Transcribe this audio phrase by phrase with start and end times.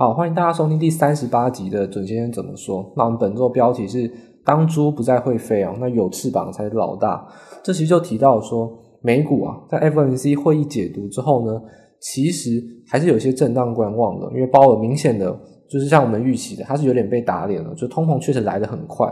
[0.00, 2.90] 好，欢迎大家收听第三十八集的准先生怎么说。
[2.96, 4.10] 那我们本周标题是
[4.42, 7.28] “当猪不再会飞哦，那有翅膀才是老大”。
[7.62, 11.60] 这期就提到说，美股啊，在 FOMC 会议解读之后呢，
[12.00, 19.06] 其实还是有些震荡观望的，因为鲍尔明显的就是像我们预期的，他是有点被打脸了，就通膨确实来得很快。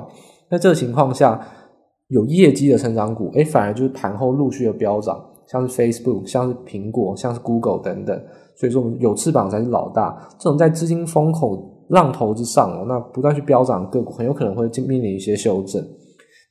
[0.51, 1.39] 在这个情况下，
[2.07, 8.23] 有业绩的成长股，诶，反而就是盘后陆续的飙涨，像是 Facebook、像是苹果、像是 Google 等等。
[8.55, 10.29] 所以说我们，有翅膀才是老大。
[10.39, 15.83] 这种在资金风口浪头之上哦，那不断去飙涨个股，很有可能会面临一些修正。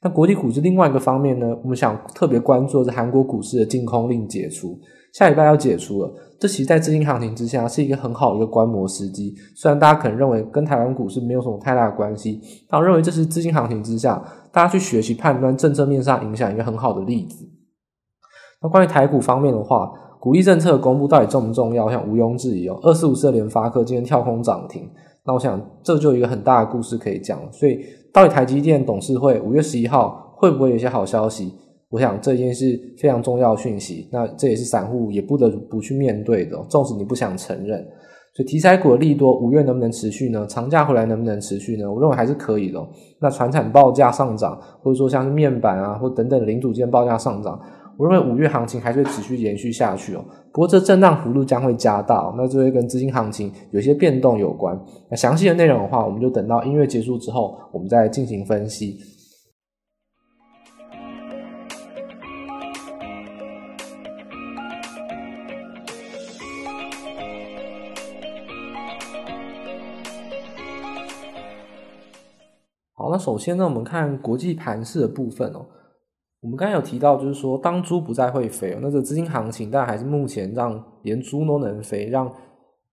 [0.01, 4.79] 那国际股市另外一个方面呢，我们想特别关注的是韩国股市的禁空令解除，
[5.11, 6.13] 下礼拜要解除了。
[6.39, 9.33] 这其实，在资金行情之下，是一个很好的一个观摩时机。
[9.55, 17.43] 虽然大家可能认为跟台湾股市没有什么太大的关系，但我认为这是资金行情之下，大家去学习判断政策面上影响一个很好的例子。
[18.61, 21.85] 那关于台股方面的话，股利政策公布到底重不重要？
[21.85, 22.79] 我想毋庸置疑哦。
[22.81, 24.89] 二四五四的联发科今天跳空涨停，
[25.25, 27.39] 那我想这就有一个很大的故事可以讲。
[27.51, 27.79] 所以，
[28.11, 31.53] 到底台积电董事会五月十一号会不会有一些好消息？
[31.89, 34.09] 我想这件事非常重要的讯息。
[34.11, 37.79] 那这也是散户也不得不去面对的，纵使你不想承认。
[38.35, 40.45] 所以，题材股的利多五月能不能持续呢？
[40.47, 41.91] 长假回来能不能持续呢？
[41.91, 42.83] 我认为还是可以的。
[43.21, 47.59] 那传产报价上涨，或者说像是面板啊，或等等零组件报价上涨。
[47.99, 54.79] 我认为五月行情还是会持续延续下去哦，不过这震荡幅度将会加大，那这会跟资金行情有些变动有关。
[55.09, 58.99] 那详细的内容的话，我们就等到音乐结束之后，我们再进行分析。
[72.93, 75.65] 好，那首先呢，我们看国际盘势的部分哦。
[76.47, 82.25] 我们刚才有提到，就是说，当猪不再会飞，那这个资金行情，但还是目前让连猪都能飞，让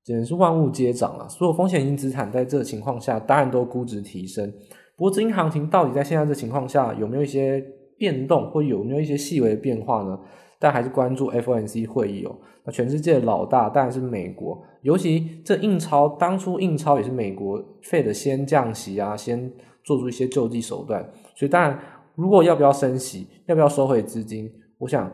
[0.03, 1.29] 简直是万物皆涨了。
[1.29, 4.53] 所有风险型资产在这个情况下，当然都估值提升。
[4.97, 7.65] 不过，资金行情到底在现在这情况下有没有一些
[7.97, 10.19] 变动，或有没有一些细微的变化呢？
[10.59, 12.37] 但还是关注 FOMC 会议哦。
[12.64, 19.48] 那全世界的老大当然是美国，尤其这印钞当初印钞也是美国 Fed 先降息啊，先
[19.85, 21.79] 做出一些救济手段，所以当然。
[22.17, 24.51] 如果要不要升息，要不要收回资金？
[24.79, 25.13] 我想，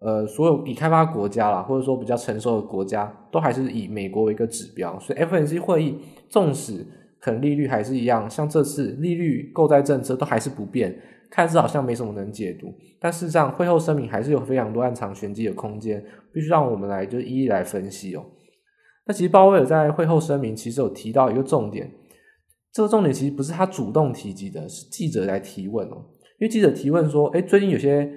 [0.00, 4.98] 呃，所有已开发国家啦，或者说比较成熟的国家，都还是以美国为一个指标。
[5.00, 5.98] 所以 F N C 会议
[6.28, 6.86] 纵使
[7.20, 10.96] 可能利率还是一样，像这次利率购债政策都还是不变，
[11.30, 18.24] 看似好像没什么能解读，但事实上会后声明还是有非常多暗藏玄机的空间，必须让我们来就一一来分析哦。
[19.06, 21.90] 那其实鲍威尔在会后声明其实有提到一个重点，
[22.72, 26.04] 这个重点其实不是他主动提及的，是记者来提问哦。
[26.38, 28.08] 因为记者提问说：“哎，最近有些，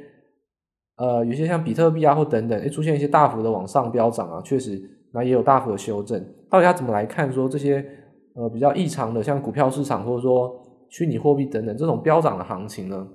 [0.98, 4.80] 呃，有些像比特币啊或等等，哎，出现一些大幅的往上飙涨啊，确实，
[5.12, 6.24] 那也有大幅的修正。
[6.50, 7.84] 到底他怎么来看说这些，
[8.36, 10.54] 呃，比较异常的，像股票市场或者说
[10.90, 13.08] 虚拟货币等等这种飙涨的行情呢？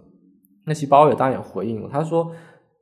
[0.65, 2.29] 那其实鲍尔当然有回应了，他说，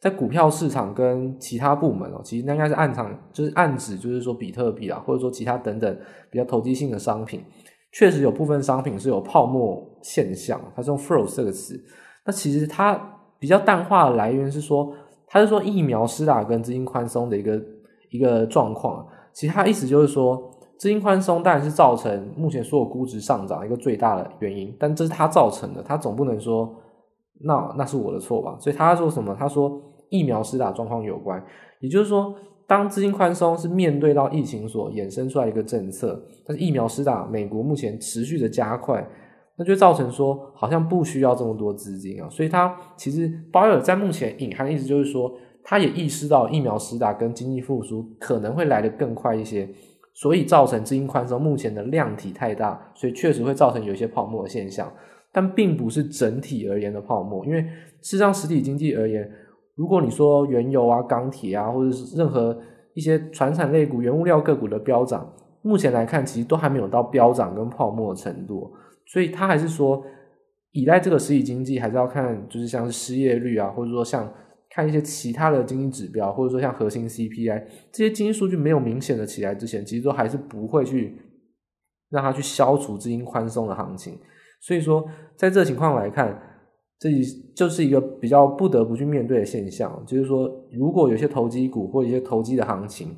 [0.00, 5.94] 在股票市场跟其他部门哦，其实那应该是暗场，就是暗指就是说比特币啊，或者说其他等等
[6.30, 7.44] 比较投机性的商品，
[7.92, 11.78] 确实有部分商品是有泡沫现象，他是用 froze 这个词。”
[12.24, 12.98] 那其实它
[13.38, 14.92] 比较淡化的来源是说，
[15.26, 17.62] 他是说疫苗施打跟资金宽松的一个
[18.10, 19.06] 一个状况。
[19.32, 20.40] 其实他意思就是说，
[20.78, 26.74] 资金宽松当然是造成目前所有估值上涨一个最大的原因，但这是他造成的，他总不能说
[27.40, 28.56] 那那是我的错吧？
[28.60, 29.36] 所以他说什么？
[29.38, 31.44] 他说疫苗施打状况有关，
[31.80, 32.34] 也就是说，
[32.66, 39.06] 当资金宽松是面对到疫情所衍生出来一个政策，但是疫苗施打，美国目前持续的加快。
[39.56, 45.32] 那就造成说，好像不需要这么多资金啊，所以他其实鲍尔在目前隐含的意思就是说，
[45.62, 49.68] 他也意识到疫苗施打跟经济复苏可能会来得更快一些，
[50.12, 54.92] 所以造成资金宽松目前的量体太大，所以确实会造成有一些泡沫的现象，
[55.32, 57.68] 但并不是整体而言的泡沫，因为事
[58.02, 59.30] 实上实体经济而言，
[59.76, 62.58] 如果你说原油啊、钢铁啊，或者是任何
[62.94, 65.32] 一些传产类股、原物料个股的飙涨，
[65.62, 68.72] 目前来看其实都还没有到飙涨跟泡沫的程度。
[69.06, 70.04] 所以他还是说，
[70.72, 74.32] 依赖这个实体经济，还是要看，就是像是失业率啊，或者说像
[74.70, 81.16] 看一些其他的经济指标，或者说像核心 CPI 这些经济数据没有明显的起来之前，其实都还是不会去
[82.10, 84.18] 让它去消除资金宽松的行情。
[84.60, 86.40] 所以说，在这情况来看，
[86.98, 87.22] 这里
[87.54, 93.14] 就是一个比较不得不去面对的现象，就是说，如果有些投机股或一些投机的行情，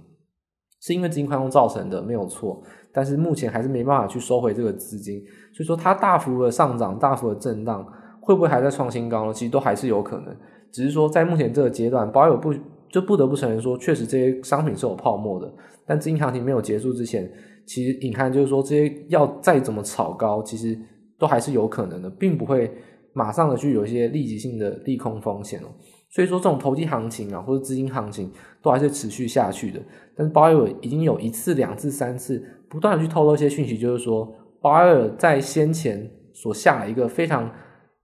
[0.86, 2.62] 是因为资金宽松造成的，没有错。
[2.92, 5.20] 但是目前还是没办法去收回这个资金，
[5.52, 7.84] 所以说它大幅的上涨、大幅的震荡，
[8.20, 9.34] 会不会还在创新高呢？
[9.34, 10.32] 其实都还是有可能，
[10.70, 12.54] 只是说在目前这个阶段，鲍威尔不
[12.88, 15.52] 就不得不承认说，确实这些商品是有泡沫的。
[15.84, 17.28] 但资金行情没有结束之前，
[17.66, 20.78] 其实隐含就是说，这些要再怎么炒高，其实
[21.18, 22.72] 都还是有可能的，并不会
[23.12, 25.66] 马上的去有一些立即性的利空风险哦。
[26.08, 28.30] 所以说，这种投机行情啊，或者资金行情，
[28.62, 29.80] 都还是持续下去的。
[30.16, 37.50] 但是鲍威尔已经有一次、两次、三次不断的去透露一些讯息，就是说，鲍威尔在先前所下了一个非常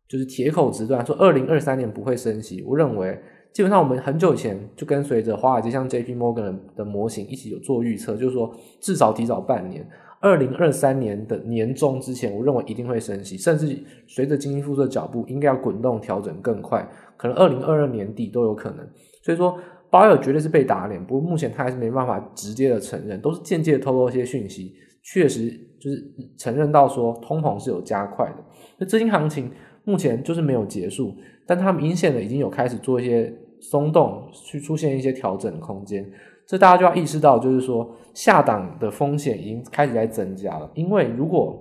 [0.08, 2.62] 就是铁口直断，说二零二三年不会升息。
[2.66, 3.18] 我认为，
[3.52, 6.14] 基本上我们很久以前就跟随着华尔街像 J.P.
[6.14, 9.88] Morgan 的模型一起有做预测，就是说至少提早半年，
[10.22, 13.76] 二零二三年的年中之前，我认为一定会升息，甚至
[14.06, 16.88] 随着经济复苏的脚步，应该要滚动调整更快。
[17.16, 18.88] 可能二零二二年底都有可能，
[19.20, 19.58] 所以说
[19.90, 21.04] 鲍尔绝对是被打脸。
[21.04, 24.72] 不过目前他还是没办法直接的承认，都是间接的透露一些讯息，
[25.02, 28.36] 确实就是承认到说通膨是有加快的。
[28.78, 29.50] 那资金行情
[29.82, 31.12] 目前就是没有结束，
[31.44, 36.08] 但他明显的已经有开始做一些松动，去出现一些调整的空间。
[36.52, 40.70] 这大家就要意识到，就是说下档的风险已经开始在增加了。
[40.74, 41.58] 因为如果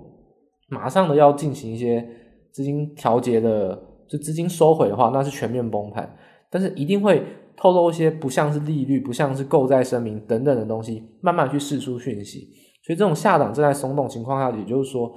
[0.68, 2.06] 马上的要进行一些
[2.52, 3.88] 资金调节的。
[4.08, 6.14] 就资金收回的话，那是全面崩盘，
[6.50, 7.22] 但是一定会
[7.56, 12.40] 透露一些不像是利率、不像是购债声明等等的东西，慢慢去释出讯息。
[12.84, 15.10] 所以这种下档正在松动情况下，也就是说，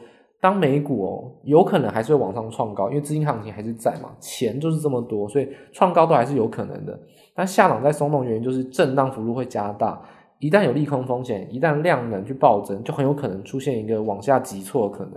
[0.45, 6.99] 当美股哦有可能还是会往上创高，因为资金行情还是在嘛，钱就是这么多，所以创高都还是有可能的。
[7.33, 9.99] 但下档在松动原因就是震荡幅度会加大，
[10.37, 15.13] 一旦有利空风险，一旦量能去暴增，就很有可能出现一个往下急挫的可能。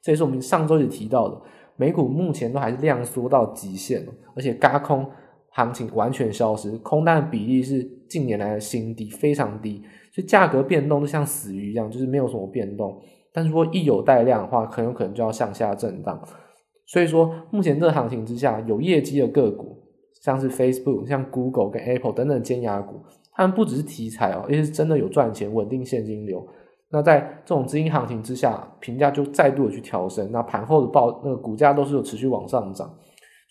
[0.00, 1.38] 这也是我们上周也提到的。
[1.76, 4.02] 美股目前都还是量缩到极限，
[4.34, 5.06] 而且轧空
[5.50, 12.98] 行情完全消失，空单的比例是近年来的新低，非常低，所以价格变动都像死鱼一样，就是没有什么变动。
[13.32, 16.20] 但是如果一有带量的话，很有可能就要向下震荡。
[16.86, 19.76] 所以说，目前这个行情之下，有业绩的个股，
[20.22, 23.00] 像是 Facebook、像 Google 跟 Apple 等等尖牙股，
[23.32, 26.44] 他们不只是题材哦，而且是真的有赚钱，稳定现金流。
[26.90, 30.28] 那在这种资金行情之下，评价就再度的去调升。
[30.32, 32.92] 那盘后的报那个股价都是有持续往上涨，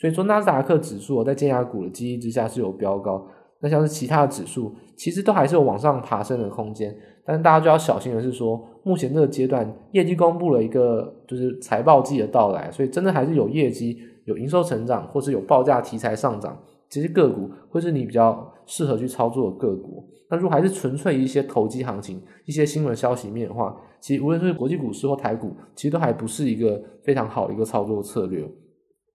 [0.01, 3.25] 所以说纳斯达克指数在尖牙股的激励之下是有飙高。
[3.61, 6.93] 那像是其他的指数，其实都还是有往上爬升的空间。
[7.25, 16.57] 但是大家就要小心的是说，目前这个阶段业绩公布了一个就是财报季的到来，所以真的还是有业绩、有营收成长，或是有报价题材上涨。
[16.89, 20.03] 其实个股会是你比较适合去操作的个股。
[20.27, 28.41] 那如果还是纯粹一些投机行情、一些新闻消息面的话，其实无论是国际股市或台股，其实都还不是一个非常好的一个操作策略。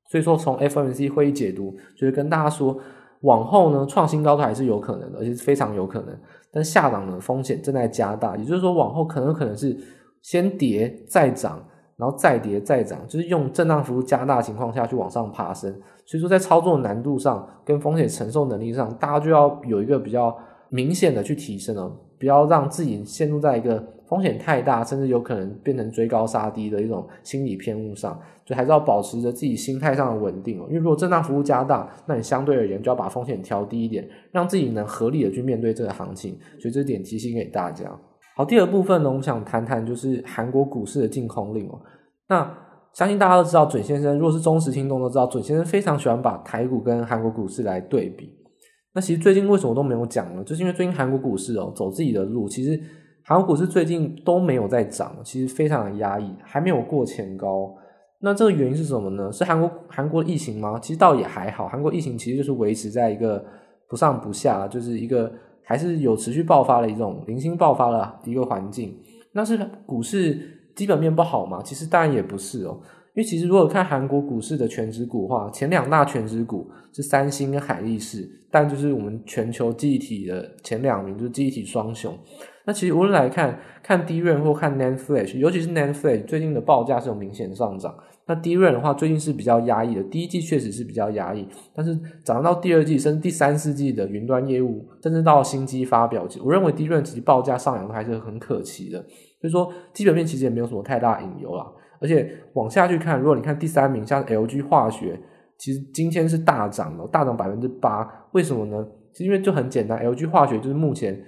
[0.08, 2.78] 所以说，从 FOMC 会议解读，就是跟大家说，
[3.22, 6.16] 往后呢创新高都还是有可能的，而且是非常有可能。
[6.54, 9.76] 但下档的风险正在加大，也就是说，往后可能可能是
[10.22, 11.60] 先跌再涨。
[11.96, 15.72] 然后再跌再涨，就是用震荡幅度加大情况下去往上爬升。
[16.04, 20.36] 所以说，在操作难度上跟风险承受能力上，大家就要有一个比较
[20.70, 28.18] 明显的去提升了，不要让自己陷入在一个风险太大，甚至有可能变成追高杀低的一种心理偏误上。
[28.44, 30.66] 就还是要保持着自己心态上的稳定哦。
[30.68, 36.38] 因为如果震荡幅度加大，那你相对而言就要把风险调低一点，让自己能合理的去面对这个行情。
[36.60, 37.90] 所以这点提醒给大家。
[38.36, 41.80] 好，第二部分呢，我们想谈谈就是韩国股市的禁空令哦。
[42.28, 42.54] 那
[42.92, 48.30] 相信大家都知道，准先生如果是忠实听众都知道，准先生非常喜欢把台股跟韩国股市来对比。
[48.92, 50.44] 那其实最近为什么都没有讲呢？
[50.44, 52.78] 就是因为最近韩国股市哦走自己的路，其实
[53.24, 57.74] 韩国股市最近都没有在涨，其实非常的压抑，还没有过前高。
[58.20, 59.32] 那这个原因是什么呢？
[59.32, 60.78] 是韩国韩国疫情吗？
[60.80, 63.44] 其实倒也还好，韩国疫情其实就是维持在一个
[63.88, 65.32] 不上不下，就是一个。
[65.66, 68.94] 还是有持续爆发的一种零星爆发的一个环境，
[69.32, 70.38] 那是股市
[70.76, 71.62] 基本面不好吗？
[71.64, 72.78] 其实当然也不是哦，
[73.14, 82.14] 因为其实如果看韩国股市的全值股的话，前两大全值股是三星跟海力士，但就是我们全球记忆体的前两名就是记忆体双雄。
[82.66, 87.94] 那其实无论来看，看 DRAM 或看 NAND Flash，尤其是 NAND Flash 最近的报价是有明显上涨。
[88.26, 90.02] 那 DRAM 的话，最近是比较压抑的。
[90.04, 91.94] 第一季确实是比较压抑，但是
[92.24, 98.98] 涨到第二季甚至第三四季的云端业务，甚至到新机发表，我认为 DRAM 其实报价上扬都还是很可期的。
[99.40, 101.66] 所以说，基本面其实也没有什么太大隐忧啦。
[102.00, 105.20] 而且往下去看，如果你看第三名，像 LG 化学，
[105.58, 108.08] 其实今天是大涨的，大涨百分之八。
[108.32, 108.86] 为什么呢？
[109.12, 111.18] 其实因为就很简单，LG 化学就是目前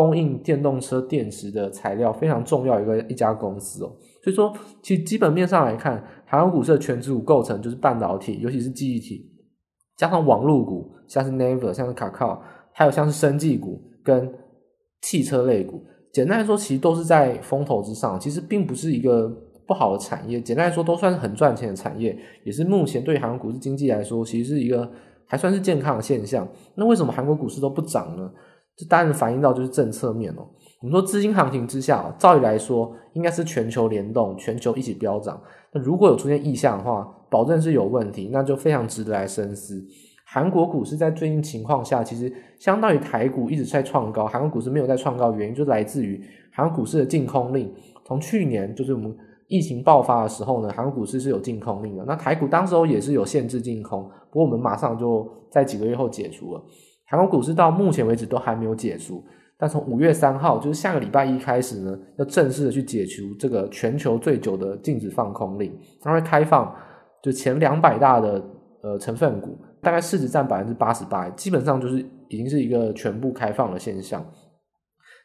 [0.00, 3.92] 供应电动车电池的材料非常重要一个一家公司哦。
[4.22, 4.52] 所以说，
[4.82, 9.28] 其实基本面上来看，韩国股市的权值股构成就是半导体，尤其是记忆体，
[9.96, 12.38] 加上网络股，像是 Naver，像是 Kakao，
[12.72, 14.32] 还有像是生技股跟
[15.02, 15.82] 汽车类股。
[16.12, 19.28] 简单来说，其实都是在风头之上，其实并不是一个
[19.66, 20.40] 不好的产业。
[20.40, 24.90] 简单来说，都算是很赚钱的产业，也是目前对韩国股市经济来说，其实是一个
[25.26, 26.46] 还算是健康的现象。
[26.74, 28.30] 那为什么韩国股市都不涨呢？
[28.78, 30.46] 这当然反映到就是政策面哦。
[30.80, 35.40] 我们说资金行情之下，照理来说应该是全球联动，全球一起飙涨。
[35.72, 39.84] 那如果有出现异象的话，保证是有问题，那就非常值得来深思。
[40.24, 47.74] 韩国股市在最近情况下，其实相当于台股一直在创高，韩国股市没有在创高，原因就来自于韩国股市的禁空令。
[48.04, 49.12] 从去年就是我们
[49.48, 52.04] 疫情爆发的时候呢，韩国股市是有禁空令的。
[52.04, 56.62] 那台股当时候也是有限制禁空，不过我们马上就在几个月后解除了。
[57.08, 59.24] 韩国股市到目前为止都还没有解除。
[59.60, 66.72] 但从五月三号，就是下个礼拜一开始呢，要正式的去解除这个全球最久的禁止放空令，它会开放
[67.20, 68.40] 就前两百大的
[68.82, 71.98] 呃成分股，大概市值占百分之八十八，基本上就是
[72.28, 74.24] 已经是一个全部开放的现象。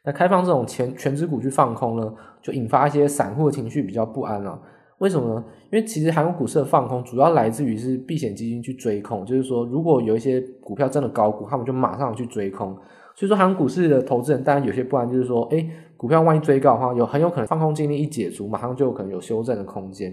[0.03, 2.11] 那开放这种前全权值股去放空呢，
[2.41, 4.59] 就引发一些散户的情绪比较不安了。
[4.99, 5.45] 为什么呢？
[5.71, 12.75] 因为其实韩国股市的放空主要来自于是避险基金去追空，就是说如果有一些股票真的高估，他们就马上去追空。
[13.15, 20.11] 所以说，韩国股市的投资人当然有些不安，就是说，诶，股票万一追高的话，有很有可能放空精力一解除，马上就有可能有修正的空间。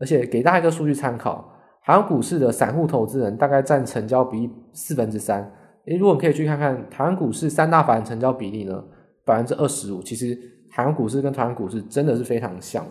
[0.00, 1.46] 而且给大家一个数据参考，
[1.82, 5.42] 韩国股市的散户投资人大概占成交比例四分之三。
[5.86, 8.82] 诶，如果你可以去看看台湾股市三大法人成交比例呢，
[9.26, 10.02] 百分之二十五。
[10.02, 10.38] 其实
[10.70, 12.82] 韩国股市跟台湾股市真的是非常像，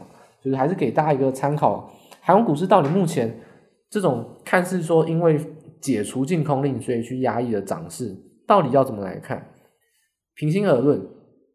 [0.48, 1.92] 就是还是给大家一个参考。
[2.22, 3.38] 韩国股市到底目前
[3.90, 5.38] 这种看似说因为
[5.82, 8.16] 解除禁空令，所以去压抑的涨势。
[8.48, 9.46] 到底要怎么来看？
[10.36, 11.06] 平心而论，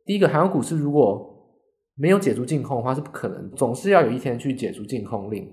[0.04, 1.26] 第一个，韩国股市如果
[1.94, 5.50] 没有解除禁空的话，是不可能，总是要有一天去解除禁空令。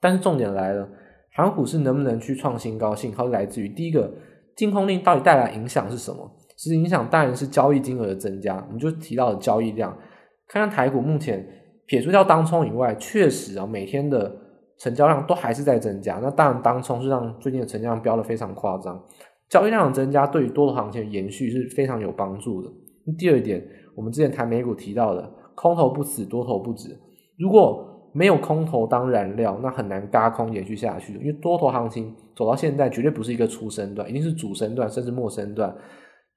[0.00, 0.88] 但是重点来了，
[1.32, 4.12] 韩国股市能不能去创新高，信号来自于第一个，
[4.56, 6.28] 禁空令到底带来影响是什么？
[6.56, 8.56] 其实影响当然是交易金额的增加。
[8.66, 9.96] 我们就提到的交易量，
[10.48, 11.46] 看看台股目前
[11.86, 14.34] 撇除掉当冲以外，确实啊，每天的
[14.78, 16.18] 成交量都还是在增加。
[16.22, 19.00] 那当然，当冲是让最近的成交量飙得非常夸张。
[19.48, 22.70] 交易量的增加对于多头行情的延续是非常有帮助的。
[23.18, 23.62] 第二点，
[23.94, 26.98] 我们之前谈美股提到的“空头不死，多头不止”。
[27.38, 31.12] 如果没有空头当燃料，那很难嘎空延续下去。
[31.14, 35.72] 因为多头行情走到现在，绝对不是一个初升段，一定是主升段，甚至末升段，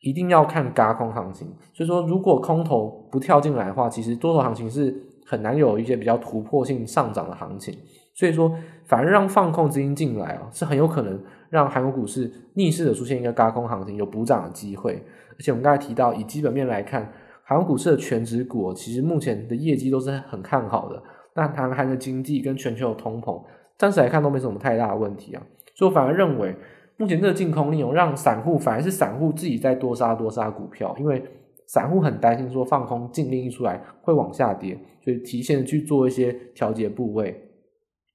[0.01, 1.47] 一定要看嘎空行情。
[1.73, 4.93] 所以说，如果空头不跳进来的话，其实多头行情是
[5.27, 7.77] 很难有一些比较突破性上涨的行情。
[8.15, 8.51] 所以说，
[8.85, 14.93] 反而让放空资金进来啊，是很有可能让韩国股市逆势的出现一个轧空行情，有补涨的机会。
[14.93, 20.99] 而且我们刚才提到，以基本面来看，韩国股市的权值股其实目前的业绩都是很看好的。
[21.35, 23.39] 那韩韩的经济跟全球的通膨，
[23.77, 25.43] 暂时来看都没什么太大的问题啊。
[25.75, 26.55] 所以我反而认为，
[26.97, 31.23] 目前这个净空令让散户反而是散户自己在多杀多杀股票，因为
[31.67, 37.35] 散户很担心说放空禁令一出来会往下跌，所以提前去做一些调节部位。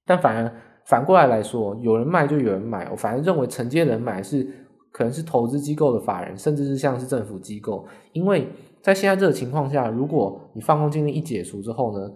[0.05, 0.51] 但反而
[0.85, 2.89] 反过来来说，有人卖就有人买。
[2.91, 4.45] 我反而认为承接人买是
[4.91, 7.87] 可能是投资机构的法人，甚至是像是政府机构。
[8.11, 8.47] 因为
[8.81, 12.11] 在现在这个情况下，如果你放空禁令一解除之后呢，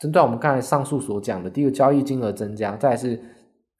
[0.00, 3.20] 针对我们刚才上述所讲的第一个交易金额增加，再是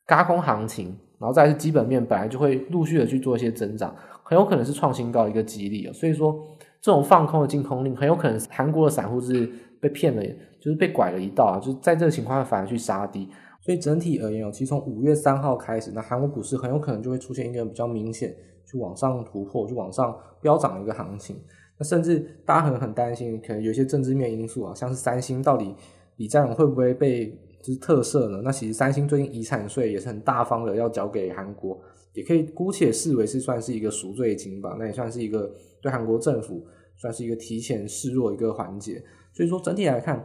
[0.06, 5.92] 加空行情，然后再是基本面本来就会陆续的去做一些增长，很有可能是创新高一个激励。
[5.92, 6.46] 所以说，
[6.80, 10.22] 这种放空的禁空令很有可能是韩国的散户是被骗了，
[10.60, 13.28] 就是被拐了一道啊，就在这个情况下反而去杀低。
[13.60, 21.36] 所以整体而言哦，其实从五月三号开始，那韩国股市很有可能就会出现一个比较明显去往上突破、去往上飙涨的一个行情。
[21.76, 25.74] 那甚至大家可能很担心，可能有一些政治面因素啊，像是三星到底
[26.16, 27.36] 李在镕会不会被
[27.68, 28.40] 之特色呢？
[28.42, 31.78] 那其实三星最近遗产税也是很大方的要交给韩国，
[32.14, 34.74] 也可以姑且视为是算是一个赎罪金吧。
[34.78, 39.04] 那也算是一个对韩国政府算是一个提前示弱一个环节。
[39.34, 40.24] 所以说整体来看，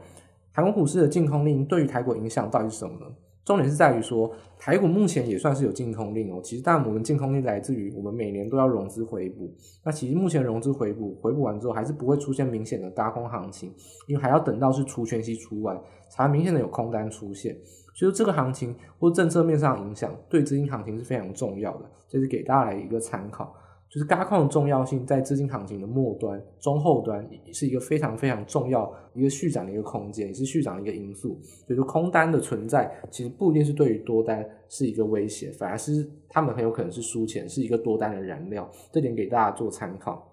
[0.53, 3.13] 韩国股市的净空令对于台股影响到底是什么呢？
[3.45, 6.39] 重点是在于说，台股目前也算是有净空令哦。
[6.41, 9.53] 其实，当然我们禁空令来自于我们每年都要融资回补。
[9.83, 13.73] 那其实目前融资回补回补完之后，还是不会出现明显的轧空行情，
[14.07, 15.77] 因为还要等到是除权息除完，
[16.09, 17.57] 才明显的有空单出现。
[17.93, 21.85] 所以这个行情或政策面上影响，对资金行情是非常重要的。
[22.07, 23.53] 这是给大家来一个参考。
[23.93, 27.23] 就是轧矿的重要性，在资金行情的末端、中后端，
[27.53, 31.39] 是一个非常非常重要一个续涨的一个空间，也是续涨的一个因素。
[31.67, 38.67] 所以说，空单的存在，其实不一定是对于多单是一个威胁，反而是他们很有可能是输钱，是一个多单的燃料。
[38.91, 40.27] 这点给大家做参考。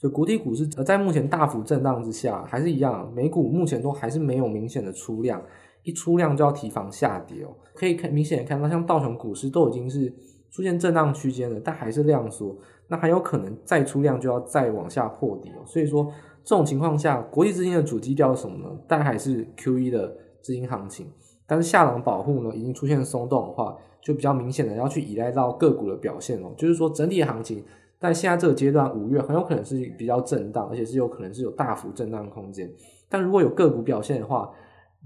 [0.00, 5.42] 就国际股市，而在目前大幅震荡之下，还是一样，美股目前都还是没有明显的出量，
[5.82, 7.48] 一出量就要提防下跌哦。
[7.74, 10.14] 可以看明显看到，像道琼股市都已经是。
[10.56, 12.56] 出现震荡区间了，但还是量缩，
[12.88, 15.60] 那很有可能再出量就要再往下破底哦。
[15.66, 16.10] 所以说，
[16.42, 18.74] 这种情况下，国际资金的主基调是什么呢？
[18.88, 21.12] 但还是 QE 的资金行情。
[21.46, 26.54] 但是下档保护呢，已经出现松动的话，就比较明显的要去依赖到个股的表现哦。
[26.56, 27.62] 就是说，整体行情
[27.98, 32.72] 但现在这个阶段，五月很有可能是比较震荡，而且是有可能是有大幅震荡空间。
[33.10, 34.50] 但如果有个股表现的话，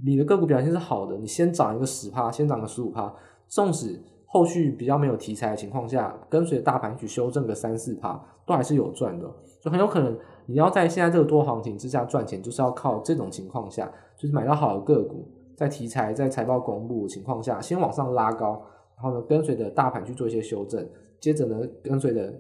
[0.04, 3.12] 你的个股表现是好的，你先涨一个十趴，先涨个十五趴，
[3.48, 4.00] 纵使
[4.32, 9.28] 后续比较没有题材的情况下，跟随大盘去修正个三四趴，都还是有赚的。
[9.60, 18.62] 就很有可能你要在现在这个多行情之下赚钱，就是要靠这种情况下，就是买到好的个股，在题材在财报公布的情况下，先往上拉高，
[18.96, 22.32] 然后呢跟随着大盘去做一些修正，接着呢跟随着。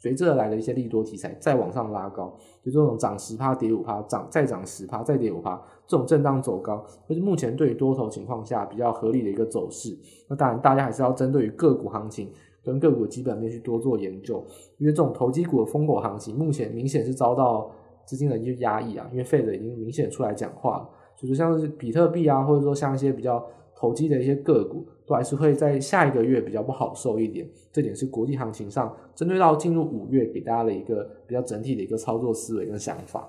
[0.00, 9.98] 随之而来的一些利多题材再往上拉高，就这种涨十趴跌五趴，涨再涨十趴再跌五趴，这种震荡走高，就是目前对于多头情况下比较合理的一个走势。
[10.28, 12.30] 那当然，大家还是要针对于个股行情
[12.62, 14.44] 跟个股基本面去多做研究，
[14.78, 17.70] 因为这种投机股的疯狗行情，目前明显是遭到
[18.04, 19.08] 资金的一个压抑啊。
[19.10, 23.44] 因为费德已经明显出来讲话了，就是像是比特币啊，或者说像一些比较
[23.78, 24.84] 投机的一些个股。
[25.08, 33.26] 都还是会在下一个月比较不好受一点，这点是国际行情上针对到进入五月给大家的一个比较整体的一个操作思维跟想法。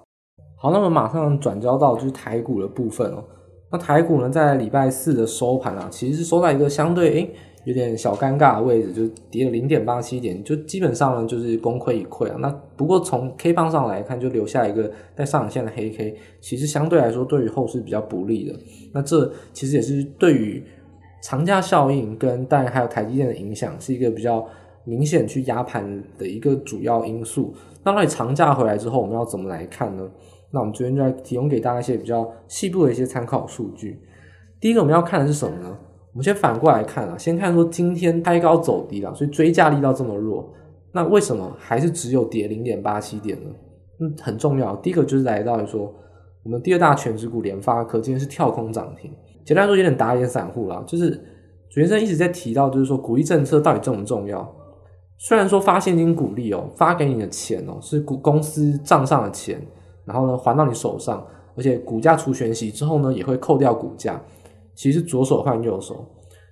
[0.58, 3.24] 好，那么马上转交到就是台股的部分哦。
[3.72, 7.34] 那台股呢，在礼拜四的收盘啊，其实是收在一个相对诶
[7.66, 12.38] 有点小尴尬的位置，就跌了零点八七点，就基本上呢就是功亏一篑啊。
[12.40, 18.60] 那不过从 K 棒上来看，就留下一个带上影线的黑 K，其实相对来说对于后市比较不利的。
[18.94, 20.64] 那这其实也是对于。
[21.22, 24.48] 长假效应跟当然还有台积电的影响，是一个比较
[24.86, 27.54] 明显去压盘的一个主要因素。
[27.84, 30.10] 那到底长假回来之后，我们要怎么来看呢？
[30.50, 34.00] 那我们这边就来提供给大家一些比较细部的一些参考数据。
[34.62, 35.78] 第一个我们要看的是什么呢？
[36.20, 40.54] 我们先反过来看啊，先看说今天开高走低了，所以追价力道这么弱，
[40.92, 43.50] 那为什么还是只有跌零点八七点呢？
[44.02, 44.76] 嗯，很重要。
[44.76, 45.90] 第一个就是来到说，
[46.44, 49.10] 我们第二大权值股联发科今天是跳空涨停。
[49.46, 50.84] 简单说，有点打脸散户了。
[50.86, 51.12] 就是
[51.70, 54.46] 主先生一直在提到，就是说股利政策到底重不重要？
[55.20, 59.58] 虽然说发现金股利哦，发给你的钱哦，是股公司账上的钱，
[60.04, 64.22] 然后呢还到你手上，而且股价除权息之后呢，也会扣掉股价，
[64.80, 66.06] 其实左手换右手。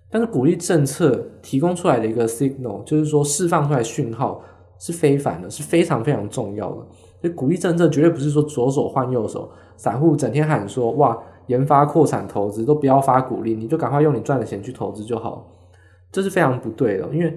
[0.09, 4.41] 但是鼓励政策提供出来的一个 signal，就是说释放出来讯号
[4.77, 6.77] 是非凡的，是非常非常重要的。
[7.21, 11.17] 所以鼓励政策绝对不是说左手换右手，散户整天喊说哇。
[11.47, 15.49] 研发扩产投资都不要发鼓励，你就赶快用你赚的钱去投资就好，
[16.11, 17.07] 这是非常不对的。
[17.13, 17.31] 因为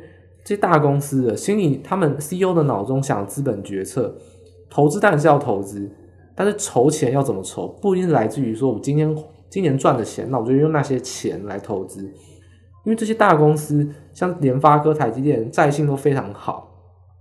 [0.44, 4.12] 这些大公司的心里，他们 CEO 的脑中想资本决策，
[4.68, 5.88] 投资当然是要投资，
[6.34, 9.16] 但是筹钱要怎么筹，不一定是来自于说我今天
[9.50, 12.02] 今年赚的钱，那我就用那些钱来投资。
[12.84, 16.66] 因为这些大公司像联发科、台积电，债性都非常好，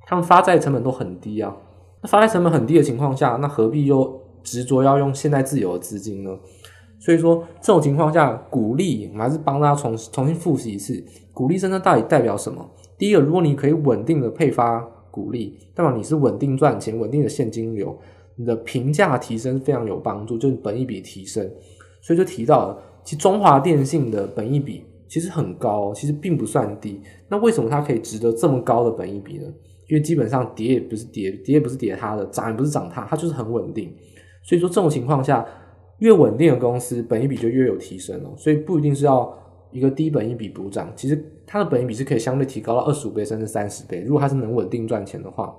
[0.07, 1.53] 他们发债成本都很低啊。
[2.01, 6.31] 那发债成本很低的情况下，那何必又执着要用现在自由的资金呢？
[6.97, 12.65] 所以说，这种情况下，股利我们还是帮大家重重新复习一次，股利真的到底代表什么？
[12.97, 14.79] 第一个，如果你可以稳定的配发
[15.11, 17.97] 股利，代表你是稳定赚钱、稳定的现金流，
[18.35, 21.49] 你的评价提升非常有帮助，就是本一笔提升。
[22.01, 27.01] 所以就提到了，其实中华电信的本益比其实很高，其实并不算低。
[27.27, 29.45] 那为什么它可以值得这么高的本益比呢？
[29.87, 33.93] 因为基本上跌也不是跌，跌也不是跌它的，涨也不是涨它，它就是很稳定。
[34.43, 35.45] 所以说这种情况下。
[35.99, 39.37] 越稳定的公司，本益比就越有提升哦，所以不一定是要
[39.69, 45.53] 一个低本益比补涨，其实它的本益比是可以相对提高到二十五倍甚至三十倍，如果它是能稳定赚钱的话。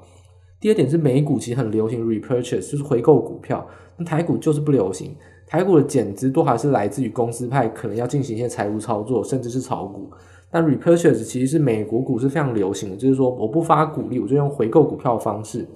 [0.59, 5.15] 第二点是美股其实很流行 repurchase，就是回购股票，那台股就是不流行，
[5.51, 10.09] 台股的减资都还是来自于公司派可能要进行一些财务操作，甚至是炒股。
[10.49, 15.67] 但 repurchase 其实是美国股市非常流行的，就是说我不发股利，我就用回购股票的方式。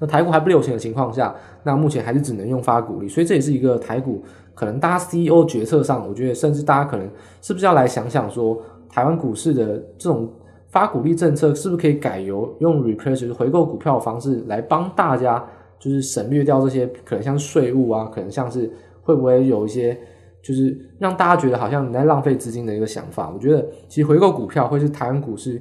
[0.00, 4.20] 那台股还不流行的情况下，那目前还是只能用发股利，所以这也是一个台股
[4.52, 7.08] 可能大家 CEO 决策上，我觉得甚至大家可能
[7.40, 10.28] 是不是要来想想说，台湾股市的这种
[10.66, 15.44] 发股利政策是不是可以改由用 repurchase 回购股票的方式来帮大家，
[15.82, 18.70] 就是省略掉这些可能像税务啊，可能像是
[19.02, 19.98] 会不会有一些
[20.40, 23.28] 就是让大家觉得好像你在浪费资金的一个想法。
[23.34, 25.60] 我觉得其实回购股票会是台湾股市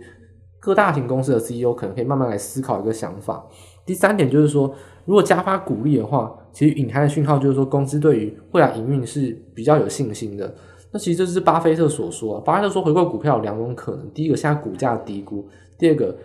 [0.59, 3.43] 各大型公司的 CEO 可能可以慢慢来思考一个想法。
[3.83, 4.71] 第三点就是说，
[5.05, 10.53] 如果加发股利的话，其实隐含的讯号就是说，公司对于未来营运是比较有信心的。
[10.91, 15.43] 那其实这是巴菲特所说，巴菲特说回购股票有两种可能：第一个，现在股价低估；
[15.79, 16.15] 第二个，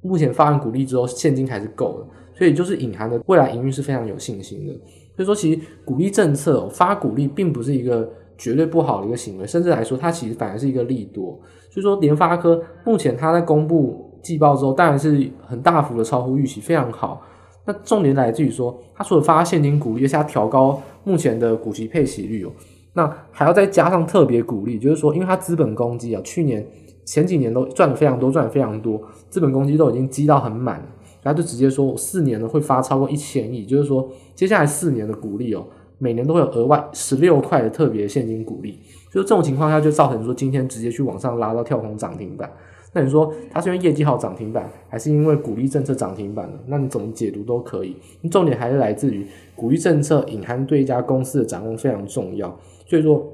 [0.00, 4.72] 目前发完股利之后现金还是够的，所以就是隐含的未来营运是非常有信心的。
[5.16, 11.38] 所以说，其实鼓励政策发鼓励并不是一个绝对不好的一个行为，甚至来说，它其实反而是一个利多。
[11.70, 14.10] 所以说，联发科目前它在公布。
[14.24, 17.20] 季报之后，当然是很大幅的超乎预期，非常好。
[17.66, 22.50] 那重点来自于说，它除了发现金股利，而且它调高目前的股息配息率哦，
[22.94, 26.66] 那还要再加上特别鼓励，就是说，因为它资本公积啊，去年
[27.04, 30.86] 前几年都赚了非常多，赚了非常多，资本公积都已经积到很满，然
[31.24, 35.66] 他就直接说四年呢会发超过一千亿，就是说接下来四年的股利哦，
[35.98, 38.78] 每年都会有额外十六块的特别现金股利，
[39.12, 42.50] 就这种情况下就造成说今天直接去往上拉到跳空涨停板。
[42.96, 46.56] 那你说它是因为业绩好涨停板，还是因为股利政策涨停板呢？
[46.68, 47.96] 那你怎么解读都可以。
[48.30, 52.56] 重点还是来自于股利政策隐含对一家公司的掌控非常重要。
[52.86, 53.26] 所以说，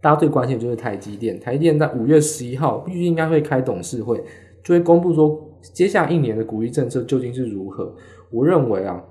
[0.00, 1.38] 大家最关心的就是台积电。
[1.38, 4.20] 台积电在五月十一号预计应该会开董事会，
[4.64, 7.94] 就会公布说接下一年的股利政策究竟是如何。
[8.30, 9.02] 我认为啊，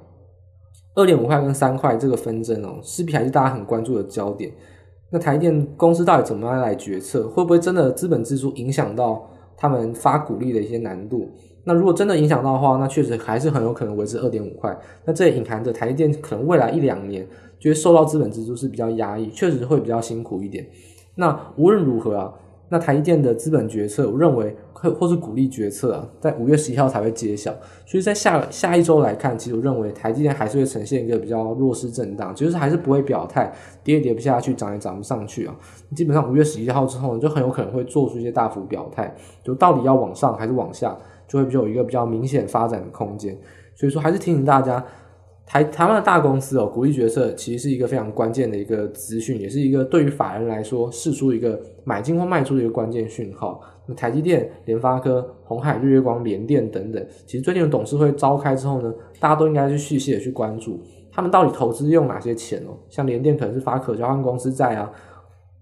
[0.95, 4.51] 二点五块跟三块这个纷争哦，势必还是大家很关注的焦点。
[5.11, 7.27] 那台电公司到底怎么样来决策？
[7.27, 9.29] 会不会真的资本支出影响到？
[9.57, 11.31] 他们发股利的一些难度，
[11.63, 14.77] 那如果真的影响到的话，那确实还是很有可能维持二点五块。
[15.05, 17.25] 那这也隐含着台电可能未来一两年
[17.57, 20.67] 就会受到资本支出是比较压抑，确实会比较辛苦一点。
[21.15, 22.33] 那无论如何啊。
[22.69, 27.53] 那台积电的资本决策，我认为或或是鼓励决策啊，在五月十一号才会揭晓。
[27.85, 35.55] 所以在下下一周来看，其实我认为台积电还是会呈现一个比较弱势震荡，就是还是不会表态，跌也跌不下去，涨也涨不上去啊。
[35.95, 40.97] 基本上五月十一号之后呢，就很有可能会做出一些大幅表态，就到底要往上还是往下，
[41.27, 43.37] 就会有一个比较明显发展的空间。
[43.75, 44.83] 所以说，还是提醒大家。
[45.45, 53.61] 台台湾的大公司哦，股利决策其实是一个非常关键的一个资讯，也是一个对于法人来说释出一个买进或卖出的一个关键讯号。
[53.87, 60.81] 那台积电、联发科、鸿海、日月光、联电等等，其实最近的董事会召开之后呢，大家都应该去细细的去关注
[61.11, 62.75] 他们到底投资用哪些钱哦。
[62.89, 64.91] 像联电可能是发可交换公司债啊，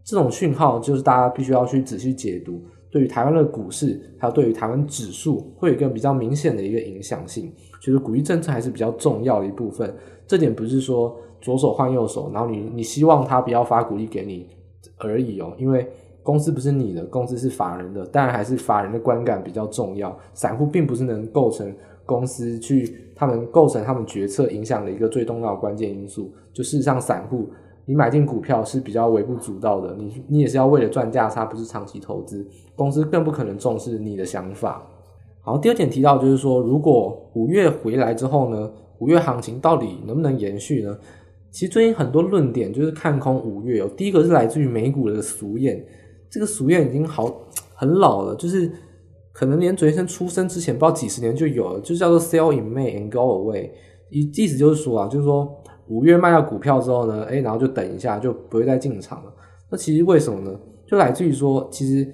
[0.05, 2.63] 这种讯号就是大家必须要去仔细解读。
[2.89, 7.51] 对于台湾的股市，还有对于台湾指数，会有一个比较明显的一个影响性。
[7.83, 9.93] 其实股利政策还是比较重要的一部分。
[10.25, 14.47] 这点不是说左手换右手，然后你你希望他不要发股利给你
[14.99, 15.53] 而已哦。
[15.57, 15.85] 因为
[16.23, 20.17] 公司不是你的，公司是法人的，当然还是法人的观感比较重要。
[20.33, 26.31] 散户并不是能构成公司去他们构成他们决策影响的一个最重要的关键因素。
[26.53, 27.49] 就事实上，散户。
[27.85, 32.47] 你买进股票是比较微不足道的，你你也是要为了赚价差，不是长期投资。
[32.77, 34.81] 公司更不可能重视你的想法。
[35.45, 40.97] 好，第二点提到就是说，如果五月回来之后呢，五月行情到底能不能延续呢？
[41.51, 43.89] 其实最近很多论点就是看空五月哦。
[43.97, 45.83] 第一个是来自于美股的俗谚，
[46.29, 47.29] 这个俗谚已经好
[47.75, 48.71] 很老了，就是
[49.33, 53.69] 可能连准先生出生之前不知道几十年就有了，就叫做 “Sell in May and go away”，
[54.09, 55.59] 意意思就是说啊，就是说。
[55.89, 59.33] 五月卖掉股票之后呢，诶，然后就等一下，就不会再进场了。
[59.69, 60.57] 那其实为什么呢？
[60.87, 62.09] 就来自于说，其实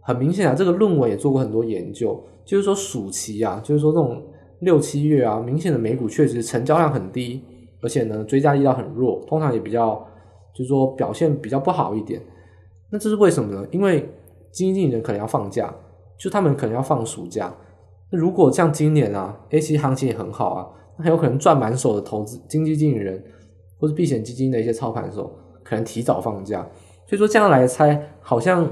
[0.00, 4.22] 很明显啊，这个论文也做过很多研究，就是说暑期啊，就是说这种
[4.60, 7.42] 六七月啊，明显的美股确实成交量很低，
[7.80, 9.94] 而且呢，追加力道很弱，通常也比较，
[10.54, 12.20] 就是说表现比较不好一点。
[12.90, 13.66] 那这是为什么呢？
[13.70, 14.00] 因为
[14.50, 15.74] 基金经理人可能要放假，
[16.18, 17.54] 就他们可能要放暑假。
[18.10, 20.68] 那如果像今年啊，，A 期行情也很好啊。
[20.98, 23.24] 那很有可能赚满手的投资经纪经理人，
[23.78, 26.60] 或是避险基金的一些操盘手，可能提早放假，
[27.06, 28.70] 所以说这样来猜，好像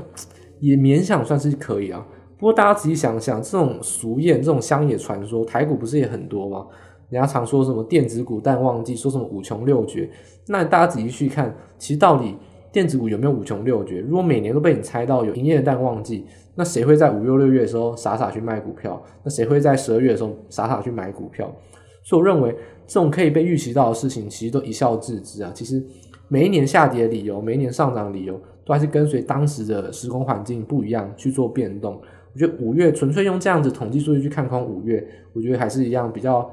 [0.60, 2.06] 也勉强算是可以啊。
[2.40, 6.66] 不过大家仔细想想，这种俗谚、这种乡野传说，台股不是也很多吗？
[7.10, 10.08] 人家常说什么电子股淡旺季，说什么五穷六绝。
[10.46, 12.34] 那大家仔细去看，其实到底
[12.72, 14.00] 电子股有没有五穷六绝？
[14.00, 16.24] 如果每年都被你猜到有营业淡旺季，
[16.54, 18.98] 那谁会在五六六月的时候傻傻去卖股票？
[19.22, 21.54] 那谁会在十二月的时候傻傻去买股票？
[22.02, 25.52] 所以我认为，这种可以被预期到的事情，其实都一笑置之啊。
[25.54, 25.84] 其实
[26.28, 32.00] 每一年下跌的理由，每一年上涨的理由，都还是跟随当时的时空环境不一样去做变动。
[32.32, 36.50] 我觉得五月纯粹用这样子统计数据去看空五月，我觉得还是一样比较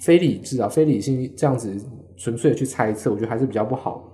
[0.00, 1.74] 非理智啊、非理性这样子
[2.16, 4.06] 纯粹的去猜测，我觉得还是比较不好。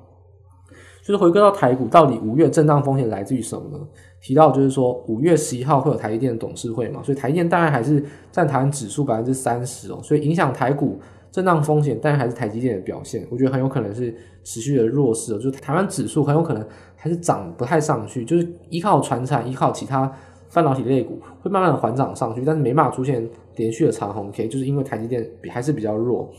[1.05, 3.79] 就是回归到台股，到底五月震荡风险来自于什么呢？
[4.21, 10.99] 提到就是说，五月十一号会有台积电的董事会嘛，所以台积电当然还是占台湾指数百分之三十哦，所以影响台股
[11.31, 16.67] 震荡风险，当然还是台积电的表现，我觉得很有可能是持续的弱势哦，就台湾指数很有可能
[16.97, 20.13] 还是涨不太上去，就是依靠船产，依靠其他
[20.57, 26.33] 半导体类股会慢慢的缓涨上去，但是没办法出现连续的长红 K，就是因为台积电比还是比较弱。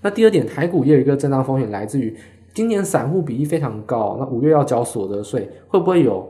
[0.00, 2.16] 那第二点，台股也有一个震荡风险来自于
[2.54, 6.26] 今年散户比例非常高，那五月要缴所得税，会不会有？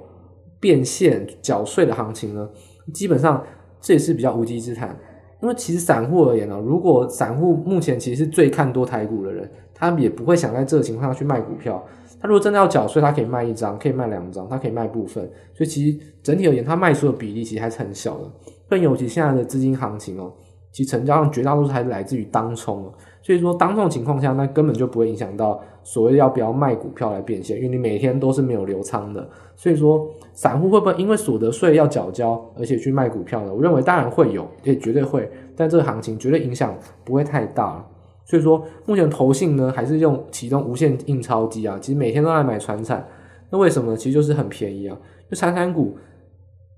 [0.61, 2.51] 变现缴税的行情呢，
[2.93, 3.41] 基本上
[3.81, 4.99] 这也是比较无稽之谈。
[5.41, 11.83] 因为其实散户而言呢，如果散户目前其实是最看多台股的人，他也不会想在这个情况下去卖股票。
[12.21, 15.23] 他如果真的要缴税，他可以卖一张，可以卖两张，他可以卖部分。
[15.55, 18.25] 所以其实整体而言，他卖出的比例其实还是很小的。
[18.69, 20.33] 更尤其现在的资金行情哦，
[20.73, 22.93] 其实成交量绝大多数还是来自于当冲。
[23.23, 29.29] 所以说，当这种情况下，那根本就不会影响到所谓要不要卖股票来变现，因为你每天都是没有留仓的。
[29.59, 33.53] 所以说，散户会不会因为所得税要缴交，而且去卖股票呢？
[33.53, 36.73] 我认为当然会有，也绝对会，但这个行情绝对影响
[37.05, 37.85] 不会太大。
[38.25, 43.05] 所以说，目前投信呢还是用启动无限印钞机啊，其实每天都在买传产，
[43.51, 43.97] 那为什么呢？
[43.97, 44.97] 其实就是很便宜啊，
[45.29, 45.97] 就传产股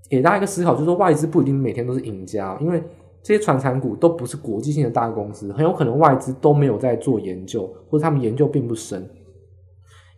[0.09, 2.83] 给大家一个思考，就是说外资不一定每天都是赢家，因为。
[3.23, 9.07] 这些传产股都不是国际性的大公司，很有可能外资都没有在做研究，或者他们研究并不深。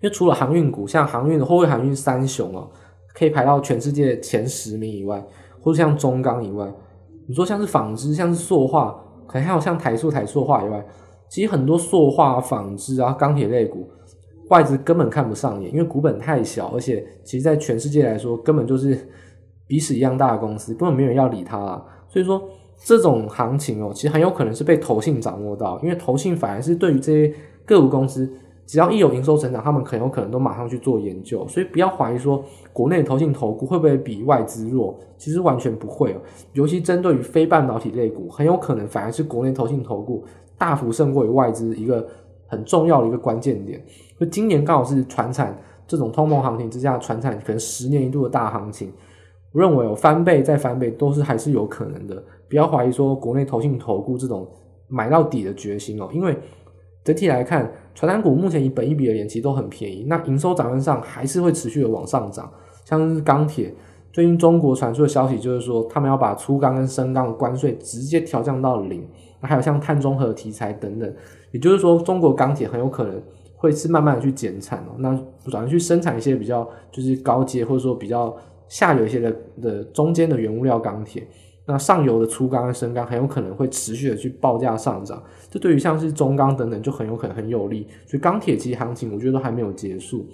[0.03, 2.69] 因为除了航运股，像航运的货柜航运三雄哦，
[3.15, 5.25] 可以排到全世界前十名以外，
[5.61, 6.71] 或者像中钢以外，
[7.27, 10.85] 你说像是纺织，像是塑化，可能还有像台塑、台塑化以外，
[11.31, 13.88] 其实很多塑化、纺织啊、钢铁类股，
[14.51, 19.09] 外资根本看不上眼，因为股本太小，而且其实在全世界来说，根本就是
[19.67, 21.85] 鼻屎一样大的公司，根本没有人要理它啊。
[22.09, 22.43] 所以说。
[22.85, 27.33] 这种行情哦，其实很有可能是被投信掌握到，因为投信反而是对于这些
[27.65, 28.29] 个股公司，
[28.73, 36.17] 只要一有营收成长，他们很有可能都马上去做研究，所以不要怀疑说国内投信投顾会不会比外资弱，其实完全不会哦。
[36.55, 40.25] 尤其针对于非半导体类股，很有可能反而是国内投信投顾
[40.57, 42.09] 大幅胜过于外资一个
[42.47, 43.79] 很重要的一个关键点。
[44.19, 45.55] 就今年刚好是传产
[45.87, 48.91] 这种通膨行情之下，传产可能十年一度的大行情，
[49.53, 52.25] 我认为有翻倍再翻倍都是还是有可能的。
[52.49, 54.49] 不要怀疑说国内投信投顾这种
[54.89, 56.35] 买到底的决心哦，因为
[57.05, 60.05] 整体来看，传产股目前以本益比而言，其实都很便宜。
[60.09, 62.49] 那营收展望上还是会持续的往上涨，
[62.85, 63.75] 像是钢铁，
[64.12, 69.05] 最近中国传出的消息就是说，他们要把粗钢跟深钢的关税直接调降到零。
[69.41, 71.15] 那还有像碳中和题材等等，
[71.51, 73.21] 也就是说，中国钢铁很有可能
[73.57, 75.12] 会是慢慢的去减产哦，那
[75.51, 78.33] 转而去生产一些比较就是高阶或者说比较
[78.69, 81.27] 下游一些的的中间的原物料钢铁。
[81.64, 87.87] 那上游的粗钢跟深钢很有可能会持续的去报价上涨，这对于像是中钢等等就很有可能很有利。
[88.07, 90.27] 所以钢铁其实行情我觉得都还没有结束。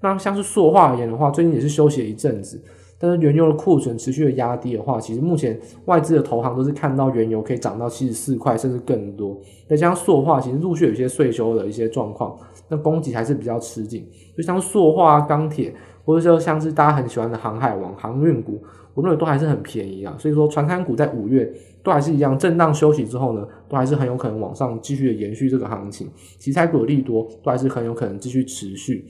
[0.00, 2.62] 那像是塑化而言的话，最近也是休息了一阵子，
[3.00, 9.36] 但是原油的库存持续的压低的话，其实目前外资的投行都是看到原油可以涨到七十四块甚至更多。
[9.68, 12.38] 再加上塑化其实陆续有些税收的一些状况，
[12.68, 14.08] 那供给还是比较吃紧。
[14.36, 18.62] 就像塑化、钢铁，或者说像是大家很喜欢的航海王、航运股。
[18.98, 21.48] 我认为都还是很便宜啊，所以说传产股在五月
[21.84, 26.10] 都还是一样震荡休息之后呢，都还是很有可能往上继续的延续这个行情。
[26.40, 29.04] 题材股的利多都还是很有可能继续持续。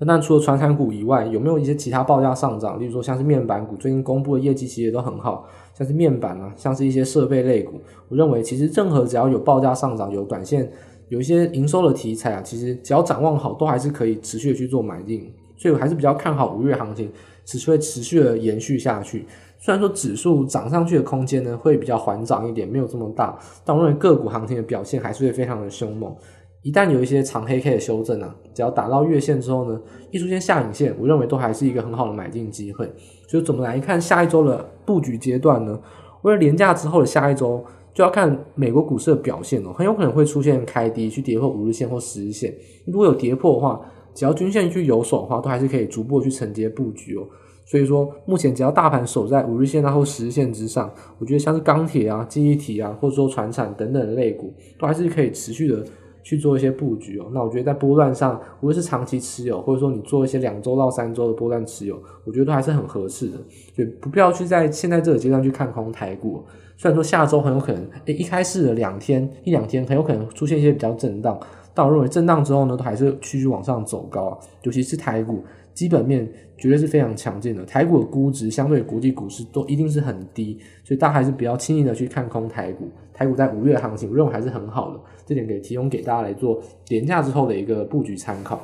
[0.00, 2.80] 那除了传产股以外，有没有一些其他报价上涨？
[2.80, 7.80] 例如说像是面板股最近公布的业绩其实也都很好，像是面板啊，像是一些设备类股。
[8.08, 10.68] 我认为其实任何只要有报价上涨、有短线、
[11.10, 15.32] 有一些营收的题材啊，其实只要展望好，都还是可以持续的去做买进。
[15.56, 17.08] 所以我还是比较看好五月行情。
[17.44, 19.26] 持续会持续的延续下去，
[19.58, 26.14] 虽然说指数涨上去的空间呢会比较缓涨一点，没有这么大，但我认为个股行情的表现还是会非常的凶猛。
[26.62, 29.78] 一旦有一些长黑 K 的修正啊，只要打到月线之后呢，
[30.10, 32.90] 一出现下影线，我认为都还是一个很好的买进机会。
[33.28, 35.78] 所以怎么来看下一周的布局阶段呢？
[36.22, 42.54] 为了连假之后的下一周，就要看美国股市的表现哦，很有可能会出现开低去跌破五日线或十日线，
[42.86, 43.80] 如果有跌破的话。
[44.14, 47.26] 只要均线去有守的话，都还是可以逐步去承接布局哦。
[47.66, 55.82] 所以说，目前只要大盘守在五日线啊或十日线之上，我觉得像是钢铁啊、记忆体啊，或者说传产等等的类股，都还是可以持续的
[56.22, 57.26] 去做一些布局哦。
[57.32, 63.38] 那我觉得在波段上，无论是长期持有，或者说你做一些两周到三周的波段持有，我觉得都还是很合适的。
[63.74, 66.44] 就不必要去在现在这个阶段去看空台股。
[66.76, 71.38] 虽然说下周很有可能，诶，一开始的两天一两天很有可能出现一些比较震荡。
[71.74, 82.88] 但我认为震荡之后呢，都还是继续往上走高啊，尤其是台股基本面绝对是非常强劲的，台股的估值相对国际股市都一定是很低，所以大家还是不要轻易的去看空台股。
[83.12, 88.60] 台股在五月行情，我认为还是很好的，这点可以提供给大家来做廉价之后的一个布局参考。